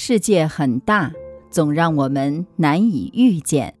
[0.00, 1.12] 世界很大，
[1.50, 3.72] 总让我们难以遇见；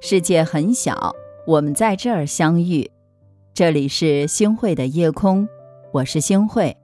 [0.00, 1.14] 世界很小，
[1.46, 2.90] 我们在这儿相遇。
[3.52, 5.46] 这里是星汇的夜空，
[5.92, 6.74] 我是星汇，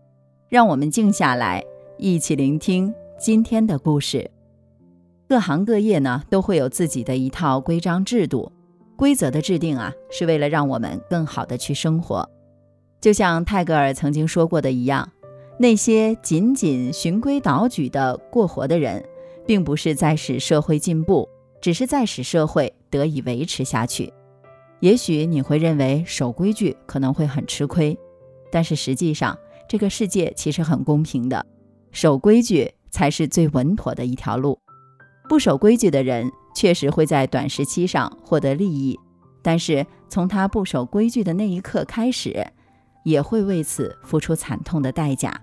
[0.50, 1.64] 让我们静下来，
[1.96, 4.30] 一起聆听今天的故事。
[5.27, 8.52] 各行各业呢，都会有自己的一套规章制度，
[8.96, 12.28] 规则的制定啊，是为了让我们更好的去生活。
[13.01, 15.10] 就像泰戈尔曾经说过的一样。
[15.64, 19.02] 那些仅仅循规蹈矩的过活的人，
[19.46, 21.27] 并不是在使社会进步，
[21.59, 24.12] 只是在使社会得以维持下去。
[24.80, 27.98] 也许你会认为守规矩可能会很吃亏，
[28.52, 31.46] 但是实际上，这个世界其实很公平的，
[31.92, 34.58] 守规矩才是最稳妥的一条路。
[35.30, 39.00] 不守规矩的人确实会在短时期上获得利益，
[39.41, 42.46] 但是从他不守规矩的那一刻开始。
[43.06, 45.39] 也会为此付出惨痛的代价。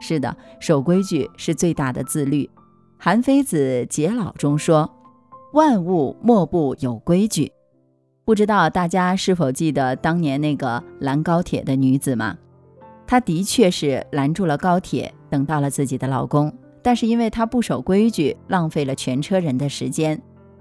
[0.00, 2.48] 是的，守规矩是最大的自律。
[2.98, 4.90] 韩非子解老中说
[5.52, 7.52] ：“万物莫不有规矩。”
[8.24, 12.38] 不知道大家是否记得当年那个拦高铁的女子吗？
[13.06, 16.50] 她的确是拦住了高铁，等到了自己的老公，
[16.82, 20.20] 但是因为她不守规矩，浪费了全车人的时间。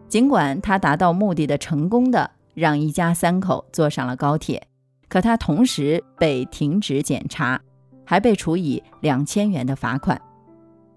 [0.10, 4.68] 尽管她达到目的的成功的让一家三口坐上了高铁。
[5.08, 7.62] 可她同时被停止检查，
[8.06, 10.22] 还被处以两千元的罚款。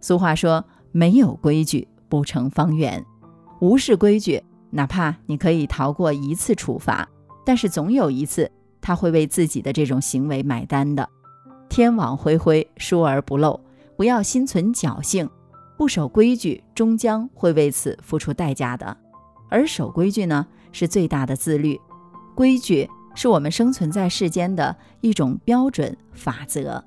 [0.01, 3.05] 俗话说：“没有规矩不成方圆。”
[3.61, 7.09] 无视规矩，哪怕你可以逃过一次处罚，
[7.45, 11.09] 但是总有一次他会为自己的这种行为买单的。
[11.69, 13.59] 天网恢恢，疏而不漏，
[13.97, 15.29] 不要心存侥幸，
[15.77, 18.97] 不守规矩终将会为此付出代价的。
[19.49, 21.81] 而守规矩呢，是最大的自律。
[22.35, 22.89] 规矩。
[23.19, 26.85] 是我们生存在世间的一种标准法则，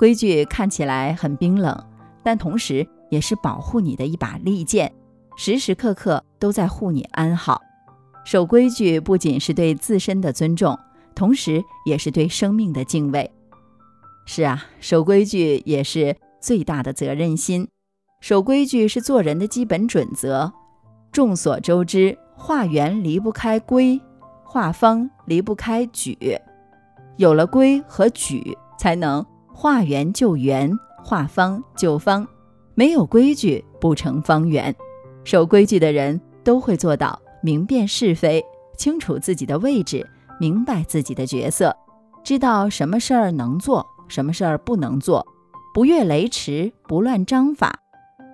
[0.00, 1.78] 规矩看起来很冰冷，
[2.22, 4.90] 但同时也是保护你的一把利剑，
[5.36, 7.60] 时时刻刻都在护你安好。
[8.24, 10.78] 守规矩不仅是对自身的尊重，
[11.14, 13.30] 同时也是对生命的敬畏。
[14.24, 17.68] 是啊，守规矩也是最大的责任心。
[18.22, 20.50] 守规矩是做人的基本准则。
[21.12, 24.00] 众所周知，画圆离不开规。
[24.44, 26.16] 画方离不开矩，
[27.18, 29.22] 有了规和矩，才能
[29.52, 30.70] 画圆就圆，
[31.02, 32.26] 画方就方。
[32.74, 34.74] 没有规矩，不成方圆。
[35.24, 38.44] 守规矩的人都会做到明辨是非，
[38.76, 40.08] 清楚自己的位置，
[40.38, 41.76] 明白自己的角色，
[42.24, 45.26] 知道什么事儿能做，什么事儿不能做，
[45.74, 47.78] 不越雷池，不乱章法。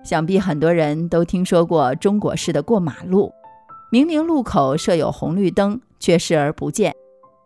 [0.03, 3.31] 想必很多人都听说过中国式的过马路，
[3.91, 5.79] 明明路口设有红绿灯。
[5.99, 6.95] 却视而不见。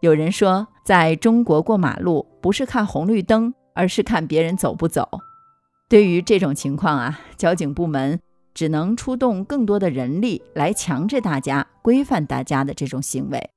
[0.01, 5.07] 有人说，在中国过马路不是看红绿灯，而是看别人走不走。
[5.89, 8.19] 对于这种情况啊，交警部门
[8.53, 13.49] 只能出动更多的人力来强制大家、规范大家的这种行为。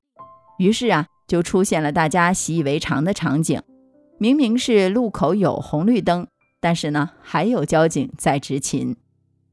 [0.58, 3.62] 于是啊，就出现了大家习以为常的场景：
[4.18, 6.26] 明明是路口有红绿灯，
[6.60, 8.96] 但是呢，还有交警在执勤。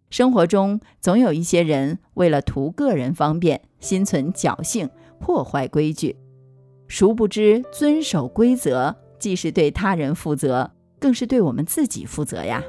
[0.09, 4.89] 生活中总有一些人为了图个人方便，心存侥幸。
[5.23, 6.17] 破坏规矩，
[6.87, 12.63] 殊不知遵守规则既是对他人负责，更是对我们自己负责呀。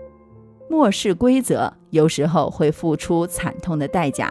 [0.68, 4.30] 漠视规则，有时候会付出惨痛的代价。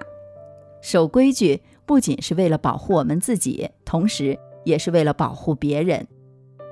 [0.81, 6.07] 守规矩不仅是为了保护我们自己，同时也是为了保护别人。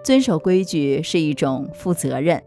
[0.03, 2.41] 遵守规矩是一种负责任，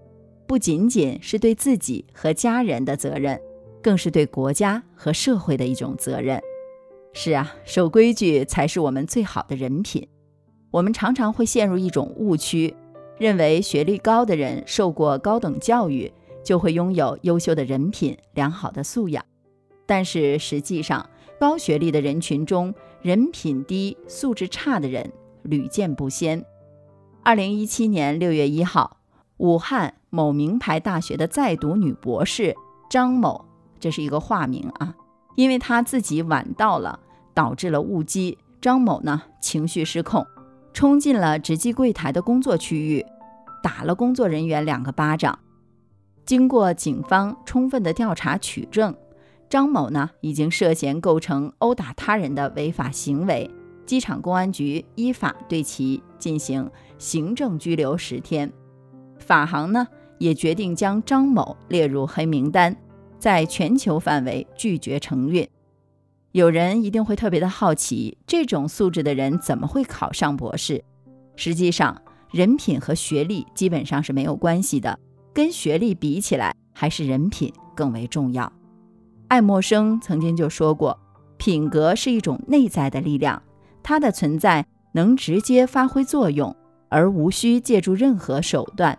[0.47, 3.41] 不仅仅是对自己和家人的责任，
[3.83, 6.41] 更是对国家和社会的一种责任。
[7.13, 10.09] 是啊，守规矩才是我们最好的人品。
[10.71, 12.75] 我们常常会陷入一种误区，
[13.19, 16.13] 认为学历高的人受过高等教育，
[16.45, 19.25] 就会拥有优秀的人品、良好的素养。
[19.87, 21.09] 但是实际上，
[21.39, 25.13] 高学历的人群中，人品低、素质差的人
[25.43, 26.45] 屡见不鲜。
[27.23, 28.99] 二零一七年六月一号，
[29.37, 32.55] 武汉某名牌大学的在读女博士
[32.89, 33.45] 张某，
[33.79, 34.95] 这是一个化名啊。
[35.37, 37.01] 因为她自己晚到了，
[37.35, 38.39] 导致了误机。
[38.61, 40.25] 张某呢，情绪失控，
[40.73, 43.05] 冲进了值机柜台的工作区域，
[43.63, 45.39] 打了工作人员两个巴掌。
[46.25, 48.95] 经过警方充分的调查取证，
[49.51, 53.51] 张某呢已经涉嫌构成殴打他人的违法行为，
[53.85, 58.53] 机场公安局依法对其进行行政拘留十天。
[59.19, 59.87] 法航呢
[60.19, 62.77] 也决定将张某列入黑名单。
[63.19, 65.49] 在全球范围拒绝承运。
[66.33, 70.83] 有人一定会特别的好奇，这种素质的人怎么会考上博士？
[71.37, 72.01] 实际上，
[72.31, 74.99] 人品和学历基本上是没有关系的，
[75.35, 78.51] 跟学历比起来，还是人品更为重要。
[79.29, 80.99] 爱默生曾经就说过，
[81.37, 83.43] 品格是一种内在的力量，
[83.83, 86.57] 它的存在能直接发挥作用，
[86.89, 88.99] 而无需借助任何手段。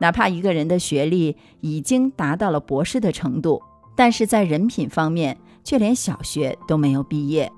[0.00, 3.62] 哪怕一个人的学历已经达到了博士的程度，
[3.96, 5.38] 但是在人品方面
[5.68, 7.52] 却连小学都没有毕业。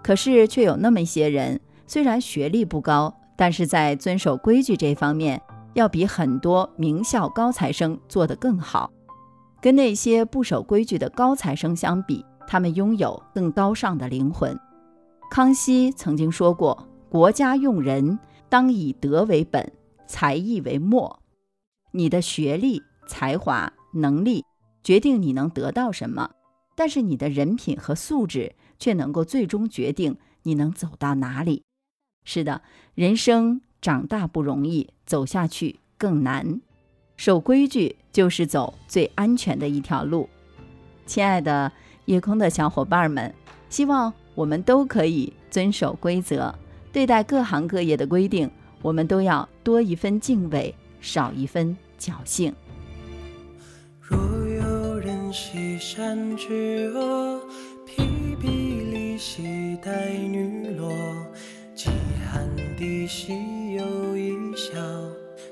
[0.00, 5.42] 可是却有那么一些人，虽然学历不高，但是在遵守规矩这方面，
[5.74, 8.92] 要比很多名校高材生做得更好。
[9.60, 14.56] 跟那些不守规矩的高材生相比，他们拥有更高尚的灵魂。
[15.28, 18.16] 康熙曾经说过：“国家用人，
[18.48, 19.72] 当以德为本，
[20.06, 21.18] 才艺为末。”
[21.90, 24.44] 你的学历、才华、能力
[24.84, 26.30] 决定你能得到什么，
[26.74, 31.62] 但是你的人品和素质却能够最终决定你能走到哪里。
[32.24, 32.62] 是的，
[32.94, 36.60] 人生长大不容易，走下去更难。
[37.16, 40.28] 守规矩就是走最安全的一条路。
[41.06, 41.70] 亲爱的
[42.06, 43.32] 夜空的小伙伴们，
[43.68, 46.54] 希望我们都可以遵守规则，
[46.92, 52.54] 对待各行各业的规定，我们都要多一分敬畏，少一分侥幸。
[55.32, 57.40] 若有人兮山之阿，
[57.86, 58.02] 披
[58.36, 60.92] 薜荔兮带女萝，
[61.74, 61.88] 饥
[62.30, 62.46] 寒
[62.76, 63.32] 地兮
[63.72, 64.74] 又一笑，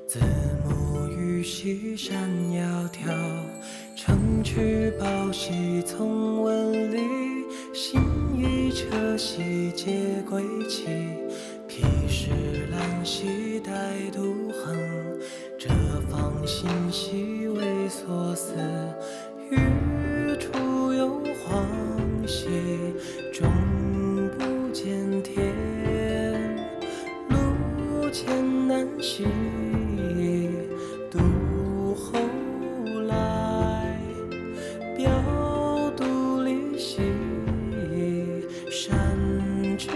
[0.07, 0.21] 子
[0.63, 3.17] 母予兮山窈窕。
[3.97, 7.01] 城曲抱兮从文里，
[7.73, 8.03] 辛
[8.37, 10.85] 夷车兮皆归期。
[11.67, 12.31] 披石
[12.71, 13.71] 兰兮带
[14.13, 14.77] 杜衡，
[15.59, 15.71] 折
[16.11, 17.49] 芳馨兮
[28.11, 29.25] 艰难兮，
[31.11, 32.19] 独后
[33.07, 33.97] 来。
[34.97, 35.11] 表
[35.97, 37.01] 独立兮，
[38.71, 38.99] 山
[39.79, 39.89] 之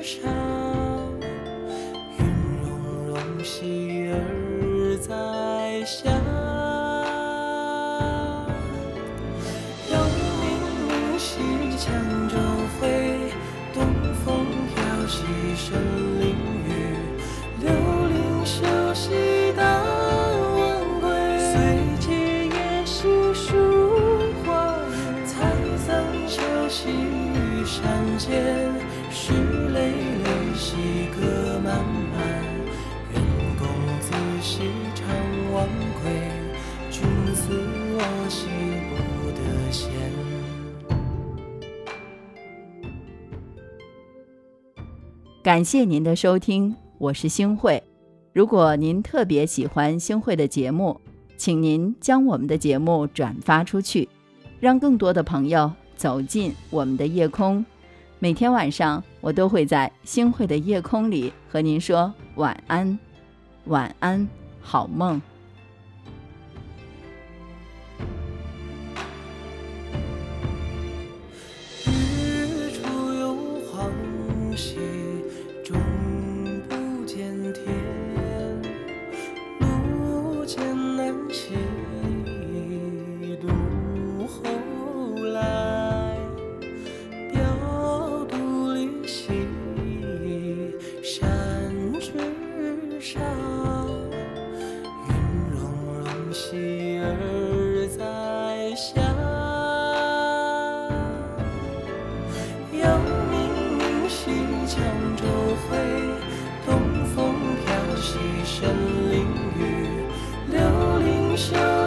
[0.00, 0.30] 上。
[2.18, 2.24] 云
[2.62, 2.68] 容
[3.08, 6.19] 容兮而在下。
[28.20, 28.30] 间，
[29.10, 29.32] 石
[29.72, 30.76] 累累兮
[31.16, 31.82] 歌漫
[32.12, 32.20] 漫。
[33.14, 33.16] 愿
[33.56, 33.66] 公
[33.98, 34.12] 子
[34.42, 34.60] 兮
[34.94, 35.08] 常
[35.54, 35.66] 晚
[36.02, 36.12] 归，
[36.90, 37.02] 君
[37.34, 37.54] 思
[37.94, 38.44] 我兮
[38.90, 39.90] 不得闲。
[45.42, 47.82] 感谢您的收听，我是星慧。
[48.34, 51.00] 如果您特别喜欢星慧的节目，
[51.38, 54.06] 请您将我们的节目转发出去，
[54.60, 57.64] 让更多的朋友走进我们的夜空。
[58.22, 62.98] 每天晚上，我都会在星会的夜空里和您说晚安，
[63.64, 64.28] 晚安，
[64.60, 65.18] 好梦。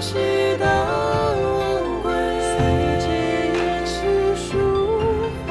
[0.04, 2.56] 西道晚归，岁
[3.00, 3.08] 节
[3.56, 3.96] 夜兮
[4.36, 4.52] 书
[5.48, 5.50] 画。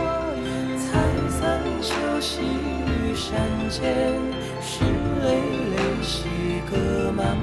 [0.76, 0.85] 采
[1.30, 1.40] 桑
[1.80, 1.88] 秋
[2.21, 2.37] 兮
[3.14, 3.32] 山
[3.71, 3.80] 间，
[4.61, 4.85] 是
[5.25, 5.40] 累
[5.71, 6.28] 累兮
[6.71, 7.35] 歌漫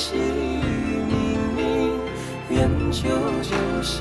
[0.00, 0.62] 细雨
[1.10, 1.12] 冥
[1.58, 1.92] 冥。
[2.48, 3.02] 愿久
[3.42, 4.00] 久兮